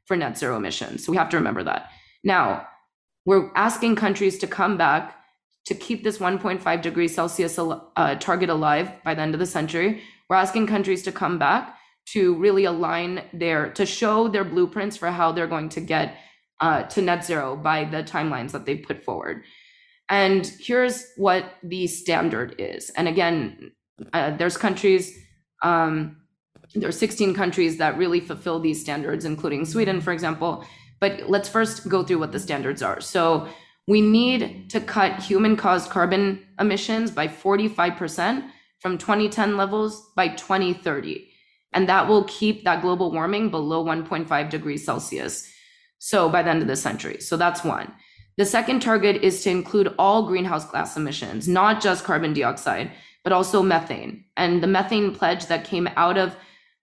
for 0.07 0.17
net 0.17 0.39
zero 0.39 0.57
emissions. 0.57 1.05
So 1.05 1.13
we 1.13 1.19
have 1.19 1.29
to 1.31 1.37
remember 1.37 1.63
that. 1.65 1.91
Now, 2.25 2.67
we're 3.27 3.51
asking 3.55 3.97
countries 3.97 4.39
to 4.39 4.47
come 4.47 4.77
back 4.77 5.17
to 5.67 5.75
keep 5.75 6.05
this 6.05 6.19
1.5 6.19 6.83
degrees 6.83 7.15
Celsius 7.15 7.59
uh, 7.59 8.15
target 8.17 8.49
alive 8.49 8.93
by 9.05 9.15
the 9.15 9.21
end 9.21 9.35
of 9.35 9.41
the 9.41 9.47
century. 9.47 10.03
We're 10.29 10.37
asking 10.37 10.69
countries 10.69 11.03
to 11.03 11.13
come 11.13 11.39
back 11.39 11.77
to 12.07 12.35
really 12.37 12.64
align 12.64 13.23
their 13.33 13.71
to 13.73 13.87
show 13.87 14.28
their 14.28 14.45
blueprints 14.45 14.97
for 14.97 15.11
how 15.11 15.33
they're 15.33 15.47
going 15.47 15.69
to 15.71 15.80
get 15.80 16.16
uh, 16.61 16.83
to 16.85 17.02
net 17.02 17.25
zero 17.25 17.57
by 17.57 17.85
the 17.85 18.02
timelines 18.02 18.52
that 18.52 18.66
they've 18.66 18.83
put 18.83 19.04
forward. 19.04 19.45
And 20.09 20.45
here's 20.59 21.07
what 21.16 21.54
the 21.62 21.87
standard 21.87 22.57
is. 22.59 22.90
And 22.90 23.07
again, 23.07 23.73
uh, 24.12 24.37
there's 24.37 24.57
countries, 24.57 25.16
um, 25.62 26.16
there 26.75 26.88
are 26.88 26.92
16 26.92 27.35
countries 27.35 27.78
that 27.78 27.97
really 27.97 28.21
fulfill 28.21 28.59
these 28.59 28.80
standards, 28.80 29.25
including 29.25 29.64
Sweden, 29.64 30.00
for 30.00 30.12
example. 30.12 30.64
But 31.00 31.30
let's 31.30 31.49
first 31.49 31.88
go 31.88 32.02
through 32.02 32.19
what 32.19 32.33
the 32.33 32.40
standards 32.40 32.83
are. 32.83 33.00
So 33.00 33.49
we 33.87 34.00
need 34.00 34.69
to 34.71 34.80
cut 34.80 35.21
human 35.21 35.57
caused 35.57 35.90
carbon 35.90 36.45
emissions 36.59 37.11
by 37.11 37.28
45% 37.28 38.49
from 38.80 38.99
2010 38.99 39.57
levels 39.57 40.11
by 40.16 40.28
2030. 40.28 41.30
And 41.73 41.89
that 41.89 42.09
will 42.09 42.25
keep 42.25 42.65
that 42.65 42.83
global 42.83 43.12
warming 43.12 43.50
below 43.50 43.85
1.5 43.85 44.50
degrees 44.50 44.85
Celsius. 44.85 45.50
So 45.99 46.29
by 46.29 46.43
the 46.43 46.50
end 46.50 46.62
of 46.62 46.69
the 46.69 46.77
century. 46.77 47.21
So 47.21 47.37
that's 47.37 47.62
one. 47.62 47.93
The 48.37 48.47
second 48.47 48.81
target 48.81 49.23
is 49.23 49.43
to 49.45 49.50
include 49.50 49.95
all 49.99 50.27
greenhouse 50.27 50.71
gas 50.71 50.97
emissions, 50.97 51.47
not 51.47 51.83
just 51.83 52.05
carbon 52.05 52.33
dioxide, 52.33 52.91
but 53.23 53.33
also 53.33 53.62
methane. 53.62 54.25
And 54.37 54.62
the 54.62 54.67
methane 54.67 55.15
pledge 55.15 55.47
that 55.47 55.65
came 55.65 55.89
out 55.97 56.17
of 56.17 56.35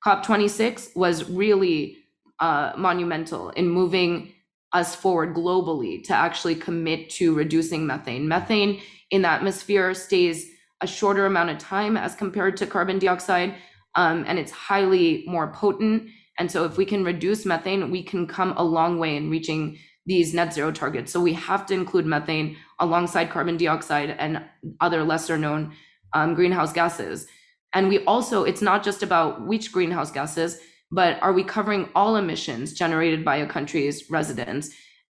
COP26 0.05 0.95
was 0.95 1.29
really 1.29 1.97
uh, 2.39 2.73
monumental 2.77 3.49
in 3.49 3.67
moving 3.69 4.33
us 4.73 4.95
forward 4.95 5.35
globally 5.35 6.03
to 6.03 6.13
actually 6.13 6.55
commit 6.55 7.09
to 7.09 7.33
reducing 7.33 7.87
methane. 7.87 8.27
Methane 8.27 8.81
in 9.09 9.23
the 9.23 9.27
atmosphere 9.27 9.93
stays 9.93 10.49
a 10.81 10.87
shorter 10.87 11.25
amount 11.25 11.49
of 11.49 11.57
time 11.57 11.97
as 11.97 12.13
compared 12.13 12.57
to 12.57 12.67
carbon 12.67 12.99
dioxide, 12.99 13.55
um, 13.97 14.23
and 14.27 14.39
it's 14.39 14.51
highly 14.51 15.25
more 15.27 15.51
potent. 15.51 16.09
And 16.39 16.49
so, 16.49 16.63
if 16.63 16.77
we 16.77 16.85
can 16.85 17.03
reduce 17.03 17.45
methane, 17.45 17.91
we 17.91 18.03
can 18.03 18.27
come 18.27 18.53
a 18.55 18.63
long 18.63 18.99
way 18.99 19.17
in 19.17 19.29
reaching 19.29 19.77
these 20.05 20.33
net 20.33 20.53
zero 20.53 20.71
targets. 20.71 21.11
So, 21.11 21.19
we 21.19 21.33
have 21.33 21.65
to 21.65 21.73
include 21.73 22.05
methane 22.05 22.55
alongside 22.79 23.31
carbon 23.31 23.57
dioxide 23.57 24.15
and 24.17 24.43
other 24.79 25.03
lesser 25.03 25.37
known 25.37 25.73
um, 26.13 26.35
greenhouse 26.35 26.71
gases. 26.71 27.27
And 27.73 27.89
we 27.89 28.05
also, 28.05 28.43
it's 28.43 28.61
not 28.61 28.83
just 28.83 29.03
about 29.03 29.45
which 29.45 29.71
greenhouse 29.71 30.11
gases, 30.11 30.59
but 30.91 31.21
are 31.21 31.33
we 31.33 31.43
covering 31.43 31.89
all 31.95 32.15
emissions 32.15 32.73
generated 32.73 33.25
by 33.25 33.37
a 33.37 33.47
country's 33.47 34.09
residents, 34.09 34.69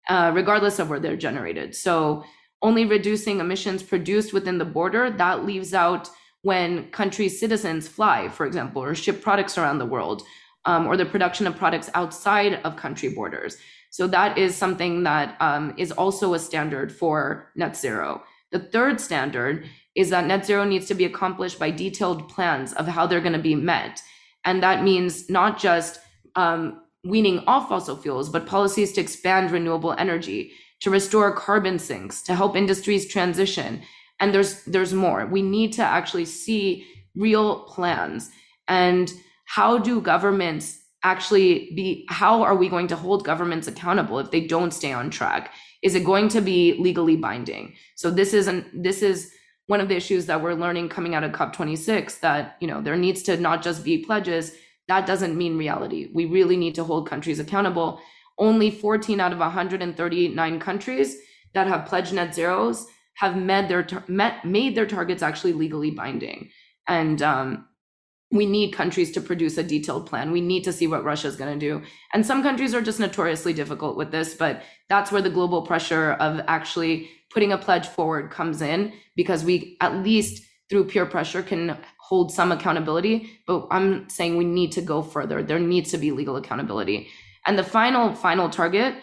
uh, 0.09 0.31
regardless 0.33 0.79
of 0.79 0.89
where 0.89 0.99
they're 0.99 1.17
generated? 1.17 1.75
So 1.75 2.23
only 2.63 2.85
reducing 2.85 3.39
emissions 3.39 3.83
produced 3.83 4.33
within 4.33 4.57
the 4.57 4.65
border, 4.65 5.11
that 5.11 5.45
leaves 5.45 5.73
out 5.73 6.09
when 6.41 6.89
countries' 6.91 7.39
citizens 7.39 7.87
fly, 7.87 8.29
for 8.29 8.45
example, 8.45 8.83
or 8.83 8.95
ship 8.95 9.21
products 9.21 9.57
around 9.57 9.79
the 9.79 9.85
world, 9.85 10.23
um, 10.65 10.85
or 10.85 10.97
the 10.97 11.05
production 11.05 11.47
of 11.47 11.55
products 11.55 11.89
outside 11.93 12.59
of 12.63 12.75
country 12.75 13.09
borders. 13.09 13.57
So 13.89 14.07
that 14.07 14.37
is 14.37 14.55
something 14.55 15.03
that 15.03 15.35
um, 15.39 15.73
is 15.77 15.91
also 15.91 16.33
a 16.33 16.39
standard 16.39 16.91
for 16.91 17.51
net 17.55 17.75
zero. 17.75 18.23
The 18.51 18.59
third 18.59 19.01
standard 19.01 19.65
is 19.95 20.09
that 20.11 20.25
net 20.25 20.45
zero 20.45 20.63
needs 20.63 20.85
to 20.87 20.93
be 20.93 21.05
accomplished 21.05 21.57
by 21.57 21.71
detailed 21.71 22.29
plans 22.29 22.73
of 22.73 22.87
how 22.87 23.07
they're 23.07 23.21
going 23.21 23.33
to 23.33 23.39
be 23.39 23.55
met. 23.55 24.01
And 24.45 24.61
that 24.61 24.83
means 24.83 25.29
not 25.29 25.57
just 25.57 25.99
um, 26.35 26.81
weaning 27.03 27.39
off 27.47 27.69
fossil 27.69 27.97
fuels, 27.97 28.29
but 28.29 28.45
policies 28.45 28.93
to 28.93 29.01
expand 29.01 29.51
renewable 29.51 29.95
energy, 29.97 30.51
to 30.81 30.89
restore 30.89 31.31
carbon 31.35 31.79
sinks, 31.79 32.21
to 32.23 32.35
help 32.35 32.55
industries 32.55 33.07
transition. 33.07 33.81
And 34.19 34.33
there's 34.33 34.63
there's 34.63 34.93
more. 34.93 35.25
We 35.25 35.41
need 35.41 35.73
to 35.73 35.83
actually 35.83 36.25
see 36.25 36.87
real 37.15 37.61
plans. 37.61 38.29
And 38.67 39.11
how 39.45 39.77
do 39.77 40.01
governments 40.01 40.79
actually 41.03 41.71
be 41.75 42.05
how 42.09 42.41
are 42.43 42.55
we 42.55 42.69
going 42.69 42.87
to 42.87 42.95
hold 42.95 43.23
governments 43.23 43.67
accountable 43.67 44.19
if 44.19 44.31
they 44.31 44.45
don't 44.45 44.71
stay 44.71 44.91
on 44.91 45.09
track? 45.09 45.53
Is 45.83 45.95
it 45.95 46.03
going 46.03 46.29
to 46.29 46.41
be 46.41 46.73
legally 46.79 47.15
binding? 47.15 47.73
So 47.95 48.09
this 48.09 48.33
isn't 48.33 48.83
this 48.83 49.01
is 49.01 49.31
one 49.67 49.81
of 49.81 49.89
the 49.89 49.95
issues 49.95 50.25
that 50.25 50.41
we're 50.41 50.53
learning 50.53 50.89
coming 50.89 51.13
out 51.13 51.23
of 51.23 51.31
COP26 51.33 52.21
that, 52.21 52.55
you 52.59 52.67
know, 52.67 52.81
there 52.81 52.95
needs 52.95 53.21
to 53.23 53.37
not 53.37 53.61
just 53.61 53.83
be 53.83 53.97
pledges. 53.99 54.53
That 54.87 55.05
doesn't 55.05 55.37
mean 55.37 55.57
reality. 55.57 56.09
We 56.13 56.25
really 56.25 56.55
need 56.55 56.73
to 56.75 56.85
hold 56.85 57.09
countries 57.09 57.39
accountable. 57.39 57.99
Only 58.37 58.71
14 58.71 59.19
out 59.19 59.33
of 59.33 59.39
139 59.39 60.59
countries 60.59 61.17
that 61.53 61.67
have 61.67 61.85
pledged 61.85 62.13
net 62.13 62.33
zeros 62.33 62.87
have 63.17 63.35
met 63.35 63.67
their 63.67 63.85
met 64.07 64.45
made 64.45 64.75
their 64.75 64.85
targets 64.85 65.23
actually 65.23 65.53
legally 65.53 65.91
binding. 65.91 66.49
And 66.87 67.21
um, 67.21 67.67
we 68.31 68.45
need 68.45 68.73
countries 68.73 69.11
to 69.13 69.21
produce 69.21 69.57
a 69.57 69.63
detailed 69.63 70.05
plan. 70.05 70.31
We 70.31 70.41
need 70.41 70.63
to 70.65 70.73
see 70.73 70.87
what 70.87 71.03
Russia 71.03 71.27
is 71.27 71.35
going 71.35 71.57
to 71.57 71.65
do. 71.65 71.81
And 72.13 72.25
some 72.25 72.43
countries 72.43 72.73
are 72.73 72.81
just 72.81 72.99
notoriously 72.99 73.53
difficult 73.53 73.97
with 73.97 74.11
this, 74.11 74.33
but 74.33 74.63
that's 74.89 75.11
where 75.11 75.21
the 75.21 75.29
global 75.29 75.61
pressure 75.61 76.13
of 76.13 76.41
actually 76.47 77.09
putting 77.31 77.51
a 77.51 77.57
pledge 77.57 77.87
forward 77.87 78.31
comes 78.31 78.61
in 78.61 78.93
because 79.15 79.43
we 79.43 79.77
at 79.81 79.95
least 79.95 80.43
through 80.69 80.85
peer 80.85 81.05
pressure 81.05 81.41
can 81.41 81.77
hold 81.99 82.31
some 82.31 82.51
accountability 82.51 83.29
but 83.45 83.67
i'm 83.69 84.07
saying 84.09 84.37
we 84.37 84.45
need 84.45 84.71
to 84.71 84.81
go 84.81 85.01
further 85.01 85.43
there 85.43 85.59
needs 85.59 85.91
to 85.91 85.97
be 85.97 86.11
legal 86.11 86.37
accountability 86.37 87.07
and 87.45 87.57
the 87.57 87.63
final 87.63 88.13
final 88.13 88.49
target 88.49 88.95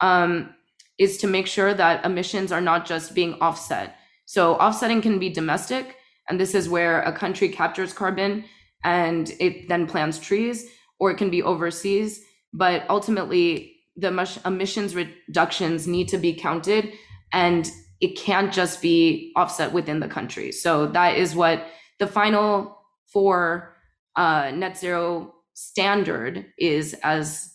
um, 0.00 0.54
is 1.00 1.18
to 1.18 1.26
make 1.26 1.48
sure 1.48 1.74
that 1.74 2.04
emissions 2.04 2.52
are 2.52 2.60
not 2.60 2.86
just 2.86 3.14
being 3.14 3.34
offset 3.40 3.96
so 4.26 4.54
offsetting 4.54 5.02
can 5.02 5.18
be 5.18 5.28
domestic 5.28 5.96
and 6.28 6.38
this 6.38 6.54
is 6.54 6.68
where 6.68 7.02
a 7.02 7.12
country 7.12 7.48
captures 7.48 7.92
carbon 7.92 8.44
and 8.84 9.32
it 9.40 9.68
then 9.68 9.86
plants 9.86 10.18
trees 10.18 10.68
or 11.00 11.10
it 11.10 11.18
can 11.18 11.30
be 11.30 11.42
overseas 11.42 12.22
but 12.52 12.84
ultimately 12.88 13.76
the 13.96 14.40
emissions 14.44 14.94
reductions 14.94 15.86
need 15.86 16.08
to 16.08 16.18
be 16.18 16.32
counted 16.32 16.92
and 17.32 17.70
it 18.00 18.16
can't 18.16 18.52
just 18.52 18.80
be 18.80 19.32
offset 19.36 19.72
within 19.72 20.00
the 20.00 20.08
country. 20.08 20.52
So 20.52 20.86
that 20.86 21.16
is 21.16 21.34
what 21.34 21.66
the 21.98 22.06
final 22.06 22.78
four 23.12 23.76
uh, 24.16 24.50
net 24.54 24.76
zero 24.76 25.34
standard 25.54 26.46
is 26.58 26.94
as 27.02 27.54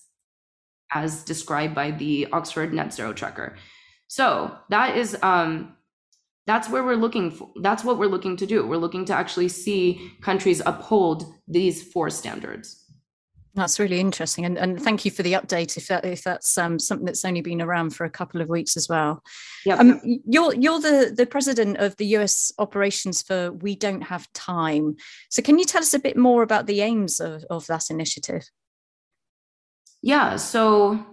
as 0.92 1.24
described 1.24 1.76
by 1.76 1.92
the 1.92 2.28
Oxford 2.32 2.74
Net 2.74 2.94
Zero 2.94 3.14
Tracker. 3.14 3.56
So 4.08 4.56
that 4.70 4.98
is 4.98 5.18
um, 5.22 5.76
that's 6.48 6.70
where 6.70 6.84
we're 6.84 6.96
looking 6.96 7.32
for. 7.32 7.50
That's 7.62 7.84
what 7.84 7.98
we're 7.98 8.06
looking 8.06 8.38
to 8.38 8.46
do. 8.46 8.66
We're 8.66 8.78
looking 8.78 9.06
to 9.06 9.14
actually 9.14 9.50
see 9.50 10.12
countries 10.22 10.62
uphold 10.66 11.34
these 11.48 11.84
four 11.84 12.10
standards. 12.10 12.84
That's 13.56 13.80
really 13.80 14.02
interesting, 14.02 14.46
and, 14.46 14.58
and 14.58 14.82
thank 14.82 15.06
you 15.06 15.12
for 15.12 15.24
the 15.24 15.34
update. 15.34 15.78
If 15.78 15.88
that 15.88 16.06
if 16.06 16.24
that's 16.24 16.58
um, 16.58 16.78
something 16.78 17.06
that's 17.06 17.24
only 17.26 17.42
been 17.42 17.62
around 17.62 17.92
for 17.92 18.04
a 18.04 18.10
couple 18.10 18.42
of 18.42 18.50
weeks 18.50 18.76
as 18.76 18.90
well. 18.90 19.24
Yeah. 19.66 19.76
Um, 19.76 20.02
you're 20.04 20.54
you're 20.54 20.82
the 20.82 21.14
the 21.16 21.26
president 21.26 21.78
of 21.78 21.96
the 21.96 22.06
US 22.18 22.52
operations 22.60 23.22
for 23.22 23.54
We 23.54 23.76
Don't 23.76 24.02
Have 24.02 24.32
Time. 24.34 24.98
So 25.30 25.42
can 25.42 25.58
you 25.58 25.66
tell 25.66 25.82
us 25.82 25.94
a 25.94 26.00
bit 26.00 26.18
more 26.18 26.44
about 26.44 26.68
the 26.68 26.82
aims 26.82 27.20
of, 27.20 27.46
of 27.50 27.66
that 27.68 27.90
initiative? 27.90 28.44
Yeah. 30.06 30.36
So 30.36 31.04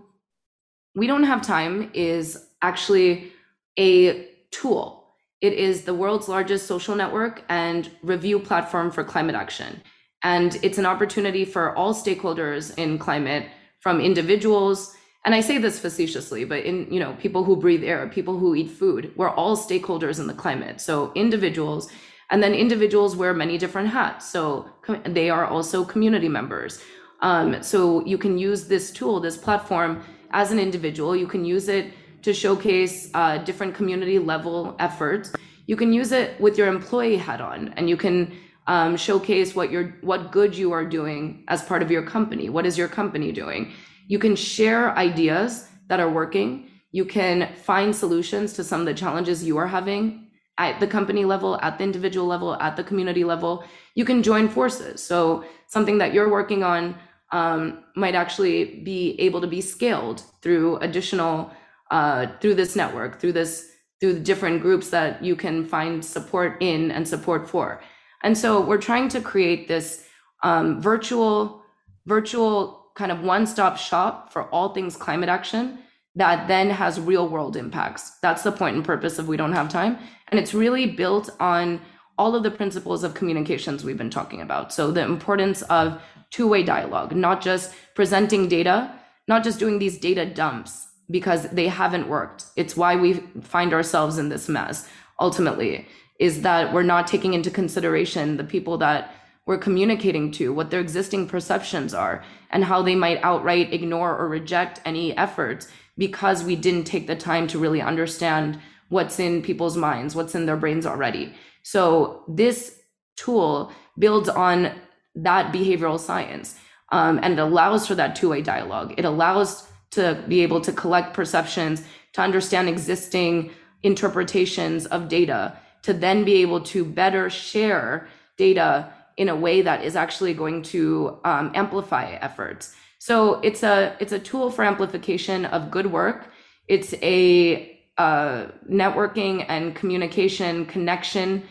We 0.94 1.06
Don't 1.06 1.24
Have 1.24 1.40
Time 1.40 1.90
is 1.94 2.46
actually 2.60 3.32
a 3.78 4.28
tool. 4.50 5.06
It 5.40 5.54
is 5.54 5.84
the 5.84 5.94
world's 5.94 6.28
largest 6.28 6.66
social 6.66 6.94
network 6.94 7.42
and 7.48 7.90
review 8.02 8.38
platform 8.38 8.90
for 8.90 9.02
climate 9.02 9.34
action. 9.34 9.82
And 10.22 10.58
it's 10.62 10.76
an 10.76 10.84
opportunity 10.84 11.46
for 11.46 11.74
all 11.74 11.94
stakeholders 11.94 12.76
in 12.76 12.98
climate, 12.98 13.46
from 13.80 13.98
individuals, 13.98 14.94
and 15.24 15.34
I 15.34 15.40
say 15.40 15.56
this 15.56 15.78
facetiously, 15.78 16.44
but 16.44 16.64
in 16.64 16.92
you 16.92 17.00
know, 17.00 17.14
people 17.14 17.44
who 17.44 17.56
breathe 17.56 17.84
air, 17.84 18.06
people 18.08 18.38
who 18.38 18.54
eat 18.54 18.70
food, 18.70 19.12
we're 19.16 19.30
all 19.30 19.56
stakeholders 19.56 20.20
in 20.20 20.26
the 20.26 20.34
climate. 20.34 20.82
So 20.82 21.12
individuals, 21.14 21.90
and 22.30 22.42
then 22.42 22.54
individuals 22.54 23.16
wear 23.16 23.32
many 23.32 23.56
different 23.56 23.88
hats. 23.88 24.30
So 24.30 24.68
they 25.06 25.30
are 25.30 25.46
also 25.46 25.82
community 25.82 26.28
members. 26.28 26.82
Um, 27.22 27.62
so 27.62 28.04
you 28.04 28.18
can 28.18 28.36
use 28.36 28.66
this 28.66 28.90
tool, 28.90 29.20
this 29.20 29.36
platform, 29.36 30.04
as 30.32 30.50
an 30.50 30.58
individual. 30.58 31.16
You 31.16 31.26
can 31.26 31.44
use 31.44 31.68
it 31.68 31.92
to 32.22 32.34
showcase 32.34 33.10
uh, 33.14 33.38
different 33.38 33.74
community 33.74 34.18
level 34.18 34.76
efforts. 34.78 35.32
You 35.66 35.76
can 35.76 35.92
use 35.92 36.12
it 36.12 36.40
with 36.40 36.58
your 36.58 36.68
employee 36.68 37.16
hat 37.16 37.40
on, 37.40 37.72
and 37.76 37.88
you 37.88 37.96
can 37.96 38.36
um, 38.66 38.96
showcase 38.96 39.54
what 39.54 39.70
you're 39.70 39.96
what 40.02 40.32
good 40.32 40.56
you 40.56 40.72
are 40.72 40.84
doing 40.84 41.44
as 41.48 41.62
part 41.62 41.82
of 41.82 41.90
your 41.90 42.02
company. 42.02 42.48
What 42.48 42.66
is 42.66 42.76
your 42.76 42.88
company 42.88 43.32
doing? 43.32 43.72
You 44.08 44.18
can 44.18 44.36
share 44.36 44.96
ideas 44.96 45.68
that 45.88 46.00
are 46.00 46.10
working. 46.10 46.68
You 46.90 47.04
can 47.04 47.54
find 47.54 47.94
solutions 47.94 48.52
to 48.54 48.64
some 48.64 48.80
of 48.80 48.86
the 48.86 48.94
challenges 48.94 49.42
you 49.42 49.56
are 49.58 49.66
having 49.66 50.28
at 50.58 50.78
the 50.80 50.86
company 50.86 51.24
level 51.24 51.58
at 51.62 51.78
the 51.78 51.84
individual 51.84 52.26
level 52.26 52.54
at 52.56 52.76
the 52.76 52.84
community 52.84 53.24
level. 53.24 53.64
You 53.94 54.04
can 54.04 54.22
join 54.22 54.48
forces. 54.48 55.02
So 55.02 55.44
something 55.66 55.98
that 55.98 56.12
you're 56.12 56.30
working 56.30 56.62
on 56.62 56.96
um, 57.32 57.84
might 57.96 58.14
actually 58.14 58.80
be 58.80 59.16
able 59.20 59.40
to 59.40 59.46
be 59.46 59.60
scaled 59.60 60.22
through 60.42 60.76
additional 60.76 61.50
uh, 61.90 62.26
through 62.40 62.54
this 62.54 62.76
network 62.76 63.20
through 63.20 63.32
this 63.32 63.70
through 64.00 64.14
the 64.14 64.20
different 64.20 64.62
groups 64.62 64.90
that 64.90 65.22
you 65.22 65.36
can 65.36 65.64
find 65.64 66.04
support 66.04 66.56
in 66.60 66.90
and 66.90 67.06
support 67.06 67.48
for 67.48 67.80
and 68.22 68.38
so 68.38 68.60
we're 68.60 68.78
trying 68.78 69.08
to 69.10 69.20
create 69.20 69.68
this 69.68 70.06
um, 70.42 70.80
virtual, 70.80 71.62
virtual 72.06 72.86
kind 72.94 73.10
of 73.10 73.22
one-stop 73.22 73.76
shop 73.76 74.32
for 74.32 74.44
all 74.50 74.72
things 74.74 74.96
climate 74.96 75.28
action 75.28 75.78
that 76.14 76.46
then 76.46 76.68
has 76.68 77.00
real 77.00 77.26
world 77.28 77.56
impacts. 77.56 78.18
That's 78.20 78.42
the 78.42 78.52
point 78.52 78.76
and 78.76 78.84
purpose 78.84 79.18
of 79.18 79.28
We 79.28 79.38
Don't 79.38 79.54
Have 79.54 79.70
Time. 79.70 79.98
And 80.28 80.38
it's 80.38 80.52
really 80.52 80.86
built 80.86 81.30
on 81.40 81.80
all 82.18 82.36
of 82.36 82.42
the 82.42 82.50
principles 82.50 83.02
of 83.02 83.14
communications 83.14 83.82
we've 83.82 83.96
been 83.96 84.10
talking 84.10 84.42
about. 84.42 84.74
So 84.74 84.90
the 84.90 85.02
importance 85.02 85.62
of 85.62 86.02
two-way 86.32 86.64
dialogue, 86.64 87.14
not 87.14 87.40
just 87.40 87.72
presenting 87.94 88.48
data, 88.48 88.92
not 89.28 89.44
just 89.44 89.60
doing 89.60 89.78
these 89.78 89.98
data 89.98 90.26
dumps 90.26 90.88
because 91.10 91.48
they 91.50 91.68
haven't 91.68 92.08
worked. 92.08 92.46
It's 92.56 92.76
why 92.76 92.96
we 92.96 93.14
find 93.42 93.72
ourselves 93.72 94.18
in 94.18 94.28
this 94.28 94.48
mess 94.48 94.88
ultimately 95.20 95.86
is 96.18 96.42
that 96.42 96.72
we're 96.72 96.82
not 96.82 97.06
taking 97.06 97.34
into 97.34 97.50
consideration 97.50 98.36
the 98.36 98.44
people 98.44 98.78
that 98.78 99.14
we're 99.46 99.58
communicating 99.58 100.30
to, 100.30 100.52
what 100.52 100.70
their 100.70 100.80
existing 100.80 101.26
perceptions 101.26 101.92
are, 101.92 102.24
and 102.50 102.64
how 102.64 102.80
they 102.80 102.94
might 102.94 103.22
outright 103.22 103.72
ignore 103.72 104.16
or 104.16 104.28
reject 104.28 104.80
any 104.84 105.16
efforts 105.16 105.68
because 105.98 106.44
we 106.44 106.56
didn't 106.56 106.84
take 106.84 107.06
the 107.06 107.16
time 107.16 107.46
to 107.48 107.58
really 107.58 107.82
understand 107.82 108.58
what's 108.88 109.18
in 109.18 109.42
people's 109.42 109.76
minds, 109.76 110.14
what's 110.14 110.34
in 110.34 110.46
their 110.46 110.56
brains 110.56 110.86
already. 110.86 111.34
So 111.62 112.24
this 112.28 112.78
tool 113.16 113.72
builds 113.98 114.28
on 114.28 114.72
that 115.14 115.52
behavioral 115.52 115.98
science 115.98 116.58
um, 116.92 117.18
and 117.22 117.32
it 117.32 117.38
allows 117.38 117.86
for 117.86 117.94
that 117.94 118.14
two-way 118.14 118.42
dialogue. 118.42 118.94
It 118.96 119.04
allows 119.04 119.66
to 119.92 120.22
be 120.28 120.42
able 120.42 120.60
to 120.60 120.72
collect 120.72 121.14
perceptions, 121.14 121.82
to 122.12 122.20
understand 122.20 122.68
existing 122.68 123.50
interpretations 123.82 124.86
of 124.86 125.08
data, 125.08 125.56
to 125.82 125.92
then 125.92 126.22
be 126.24 126.36
able 126.36 126.60
to 126.60 126.84
better 126.84 127.28
share 127.28 128.06
data 128.36 128.92
in 129.16 129.28
a 129.28 129.36
way 129.36 129.62
that 129.62 129.84
is 129.84 129.96
actually 129.96 130.34
going 130.34 130.62
to 130.62 131.18
um, 131.24 131.50
amplify 131.54 132.12
efforts. 132.20 132.74
So 132.98 133.40
it's 133.40 133.62
a 133.62 133.96
it's 133.98 134.12
a 134.12 134.18
tool 134.18 134.50
for 134.50 134.62
amplification 134.64 135.44
of 135.46 135.70
good 135.70 135.86
work. 135.86 136.28
It's 136.68 136.94
a 137.02 137.80
uh, 137.98 138.46
networking 138.70 139.44
and 139.48 139.74
communication 139.74 140.66
connection 140.66 141.42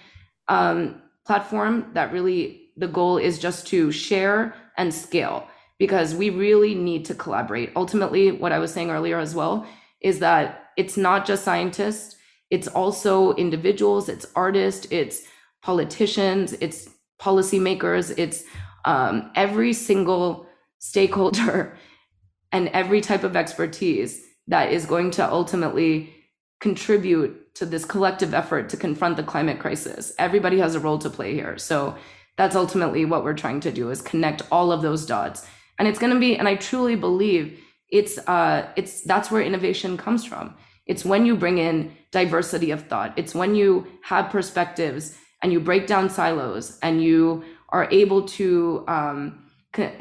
um, 0.48 1.01
platform 1.25 1.91
that 1.94 2.13
really 2.13 2.61
the 2.82 2.88
goal 2.88 3.18
is 3.18 3.40
just 3.40 3.68
to 3.68 3.92
share 3.92 4.54
and 4.76 4.94
scale 4.94 5.48
because 5.78 6.14
we 6.14 6.30
really 6.30 6.76
need 6.76 7.06
to 7.06 7.16
collaborate. 7.16 7.72
Ultimately, 7.76 8.32
what 8.32 8.52
I 8.52 8.60
was 8.60 8.74
saying 8.74 8.90
earlier 8.90 9.20
as 9.20 9.34
well 9.34 9.66
is 10.02 10.20
that 10.20 10.72
it's 10.78 10.98
not 10.98 11.26
just 11.26 11.44
scientists, 11.44 12.16
it's 12.50 12.68
also 12.68 13.34
individuals, 13.36 14.10
it's 14.10 14.26
artists, 14.36 14.88
it's 14.90 15.22
politicians, 15.62 16.54
it's 16.54 16.90
policymakers, 17.22 18.14
it's 18.18 18.44
um, 18.86 19.32
every 19.36 19.74
single 19.74 20.48
stakeholder 20.80 21.78
and 22.52 22.68
every 22.70 23.00
type 23.00 23.24
of 23.24 23.36
expertise 23.36 24.26
that 24.48 24.72
is 24.72 24.86
going 24.86 25.12
to 25.12 25.32
ultimately 25.32 26.14
contribute 26.60 27.54
to 27.56 27.66
this 27.66 27.86
collective 27.86 28.34
effort 28.34 28.70
to 28.70 28.78
confront 28.78 29.18
the 29.18 29.24
climate 29.24 29.60
crisis. 29.60 30.14
Everybody 30.18 30.58
has 30.60 30.76
a 30.76 30.80
role 30.80 30.98
to 31.00 31.10
play 31.10 31.34
here. 31.34 31.58
So 31.58 31.96
that's 32.41 32.55
ultimately 32.55 33.05
what 33.05 33.24
we're 33.24 33.36
trying 33.36 33.60
to 33.60 33.71
do 33.71 33.91
is 33.91 34.01
connect 34.01 34.41
all 34.51 34.71
of 34.71 34.81
those 34.81 35.05
dots. 35.05 35.45
And 35.77 35.88
it's 35.88 36.00
going 36.00 36.12
to 36.12 36.19
be 36.19 36.36
and 36.36 36.48
I 36.48 36.55
truly 36.55 36.95
believe 36.95 37.60
it's 37.89 38.17
uh 38.17 38.67
it's 38.75 39.01
that's 39.01 39.29
where 39.29 39.43
innovation 39.43 39.95
comes 39.95 40.25
from. 40.25 40.55
It's 40.88 41.05
when 41.05 41.24
you 41.27 41.36
bring 41.36 41.60
in 41.60 41.95
diversity 42.12 42.71
of 42.71 42.88
thought. 42.88 43.13
It's 43.15 43.36
when 43.36 43.53
you 43.53 43.86
have 44.01 44.31
perspectives 44.31 45.15
and 45.43 45.53
you 45.53 45.60
break 45.60 45.86
down 45.86 46.10
silos 46.10 46.79
and 46.81 47.03
you 47.03 47.43
are 47.69 47.88
able 47.91 48.24
to 48.39 48.86
um, 48.88 49.45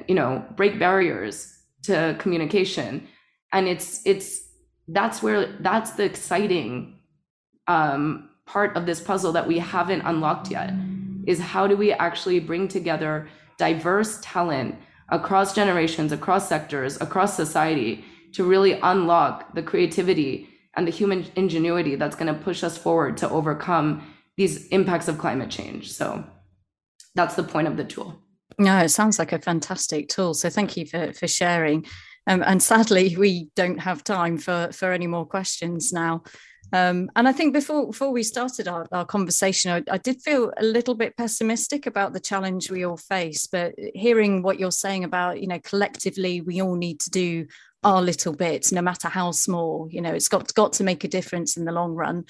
you 0.08 0.14
know 0.14 0.42
break 0.56 0.78
barriers 0.78 1.58
to 1.82 2.16
communication 2.18 3.06
and 3.52 3.68
it's 3.68 4.00
it's 4.06 4.48
that's 4.88 5.22
where 5.22 5.58
that's 5.60 5.90
the 5.90 6.04
exciting 6.04 7.00
um, 7.66 8.30
part 8.46 8.74
of 8.78 8.86
this 8.86 9.02
puzzle 9.02 9.32
that 9.32 9.46
we 9.46 9.58
haven't 9.58 10.00
unlocked 10.00 10.50
yet 10.50 10.70
is 11.30 11.38
how 11.38 11.66
do 11.66 11.76
we 11.76 11.92
actually 11.92 12.40
bring 12.40 12.68
together 12.68 13.28
diverse 13.56 14.18
talent 14.22 14.74
across 15.10 15.54
generations 15.54 16.12
across 16.12 16.48
sectors 16.48 17.00
across 17.00 17.36
society 17.36 18.04
to 18.32 18.44
really 18.44 18.74
unlock 18.92 19.54
the 19.54 19.62
creativity 19.62 20.48
and 20.74 20.86
the 20.86 20.92
human 20.92 21.26
ingenuity 21.36 21.96
that's 21.96 22.16
going 22.16 22.32
to 22.32 22.40
push 22.40 22.62
us 22.62 22.78
forward 22.78 23.16
to 23.16 23.28
overcome 23.28 24.14
these 24.36 24.66
impacts 24.68 25.08
of 25.08 25.18
climate 25.18 25.50
change. 25.50 25.92
So 25.92 26.24
that's 27.14 27.34
the 27.34 27.42
point 27.42 27.66
of 27.66 27.76
the 27.76 27.84
tool. 27.84 28.22
No, 28.58 28.78
it 28.78 28.90
sounds 28.90 29.18
like 29.18 29.32
a 29.32 29.38
fantastic 29.38 30.08
tool. 30.08 30.34
So 30.34 30.48
thank 30.48 30.76
you 30.76 30.86
for, 30.86 31.12
for 31.12 31.26
sharing. 31.26 31.86
Um, 32.26 32.42
and 32.46 32.62
sadly, 32.62 33.16
we 33.16 33.50
don't 33.56 33.78
have 33.78 34.04
time 34.04 34.38
for, 34.38 34.70
for 34.72 34.92
any 34.92 35.06
more 35.06 35.26
questions 35.26 35.92
now. 35.92 36.22
Um, 36.72 37.10
and 37.16 37.26
I 37.26 37.32
think 37.32 37.52
before 37.52 37.88
before 37.88 38.12
we 38.12 38.22
started 38.22 38.68
our, 38.68 38.86
our 38.92 39.04
conversation, 39.04 39.72
I, 39.72 39.94
I, 39.94 39.98
did 39.98 40.22
feel 40.22 40.52
a 40.56 40.62
little 40.64 40.94
bit 40.94 41.16
pessimistic 41.16 41.86
about 41.86 42.12
the 42.12 42.20
challenge 42.20 42.70
we 42.70 42.84
all 42.84 42.96
face. 42.96 43.46
But 43.46 43.74
hearing 43.94 44.42
what 44.42 44.60
you're 44.60 44.70
saying 44.70 45.04
about, 45.04 45.40
you 45.40 45.48
know, 45.48 45.58
collectively, 45.58 46.40
we 46.40 46.62
all 46.62 46.76
need 46.76 47.00
to 47.00 47.10
do 47.10 47.46
our 47.82 48.00
little 48.00 48.34
bit, 48.34 48.70
no 48.72 48.82
matter 48.82 49.08
how 49.08 49.32
small. 49.32 49.88
You 49.90 50.00
know, 50.00 50.12
it's 50.12 50.28
got 50.28 50.54
got 50.54 50.72
to 50.74 50.84
make 50.84 51.02
a 51.02 51.08
difference 51.08 51.56
in 51.56 51.64
the 51.64 51.72
long 51.72 51.94
run. 51.94 52.24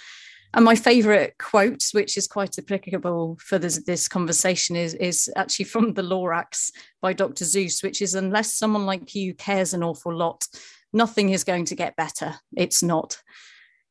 And 0.53 0.65
my 0.65 0.75
favorite 0.75 1.37
quote, 1.39 1.85
which 1.93 2.17
is 2.17 2.27
quite 2.27 2.59
applicable 2.59 3.39
for 3.41 3.59
this, 3.59 3.85
this 3.85 4.09
conversation, 4.09 4.75
is, 4.75 4.95
is 4.95 5.31
actually 5.37 5.67
from 5.67 5.95
the 5.95 6.03
Lorax 6.03 6.73
by 7.01 7.13
Dr. 7.13 7.45
Seuss, 7.45 7.85
which 7.85 8.03
is 8.03 8.17
unless 8.17 8.55
someone 8.55 8.85
like 8.85 9.15
you 9.15 9.33
cares 9.33 9.75
an 9.75 9.85
awful 9.85 10.13
lot, 10.13 10.49
nothing 10.93 11.31
is 11.31 11.45
going 11.45 11.67
to 11.67 11.77
get 11.77 11.95
better. 11.95 12.35
It's 12.57 12.83
not. 12.83 13.23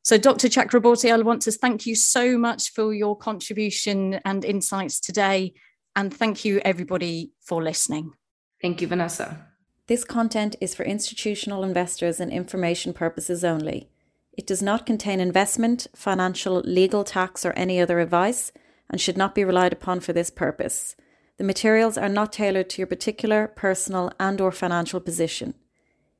So, 0.04 0.18
Dr. 0.18 0.48
Chakraborty, 0.48 1.12
I 1.12 1.22
want 1.22 1.42
to 1.44 1.52
thank 1.52 1.86
you 1.86 1.96
so 1.96 2.38
much 2.38 2.72
for 2.72 2.94
your 2.94 3.18
contribution 3.18 4.20
and 4.26 4.46
insights 4.46 5.00
today. 5.00 5.54
And 5.96 6.14
thank 6.14 6.46
you, 6.46 6.62
everybody, 6.64 7.32
for 7.42 7.62
listening. 7.62 8.14
Thank 8.62 8.82
you, 8.82 8.88
Vanessa. 8.88 9.48
This 9.88 10.04
content 10.04 10.56
is 10.62 10.76
for 10.76 10.84
institutional 10.84 11.64
investors 11.64 12.20
and 12.20 12.32
information 12.32 12.94
purposes 12.94 13.44
only. 13.44 13.90
It 14.38 14.48
does 14.48 14.62
not 14.62 14.86
contain 14.86 15.20
investment, 15.20 15.88
financial, 15.96 16.62
legal, 16.62 17.04
tax, 17.04 17.44
or 17.44 17.52
any 17.54 17.82
other 17.82 18.00
advice 18.00 18.52
and 18.90 19.02
should 19.02 19.18
not 19.18 19.36
be 19.36 19.44
relied 19.44 19.74
upon 19.74 20.00
for 20.00 20.14
this 20.14 20.30
purpose. 20.30 20.96
The 21.38 21.44
materials 21.44 21.98
are 21.98 22.10
not 22.10 22.34
tailored 22.34 22.70
to 22.72 22.82
your 22.82 22.88
particular 22.88 23.48
personal 23.48 24.12
and 24.20 24.40
or 24.40 24.52
financial 24.52 25.00
position. 25.00 25.56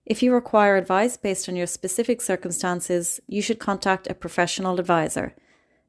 If 0.10 0.24
you 0.24 0.34
require 0.34 0.76
advice 0.76 1.18
based 1.18 1.48
on 1.48 1.56
your 1.56 1.68
specific 1.68 2.20
circumstances, 2.20 3.20
you 3.28 3.44
should 3.44 3.60
contact 3.60 4.08
a 4.08 4.16
professional 4.16 4.80
advisor. 4.80 5.36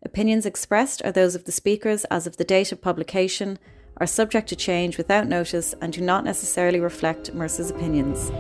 Opinions 0.03 0.45
expressed 0.45 1.03
are 1.07 1.11
those 1.11 1.35
of 1.35 1.45
the 1.45 1.53
speakers 1.53 2.05
as 2.11 2.27
of 2.27 2.37
the 2.37 2.45
date 2.45 2.71
of 2.71 2.83
publication, 2.83 3.59
are 3.97 4.07
subject 4.07 4.47
to 4.51 4.57
change 4.57 4.99
without 4.99 5.27
notice, 5.27 5.75
and 5.81 5.95
do 5.95 6.03
not 6.03 6.23
necessarily 6.25 6.81
reflect 6.81 7.33
Mercer's 7.33 7.71
opinions. 7.71 8.31